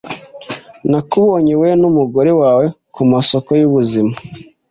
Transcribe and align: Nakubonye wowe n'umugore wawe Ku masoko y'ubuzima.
Nakubonye 0.89 1.51
wowe 1.59 1.71
n'umugore 1.81 2.31
wawe 2.41 2.65
Ku 2.93 3.01
masoko 3.11 3.49
y'ubuzima. 3.59 4.13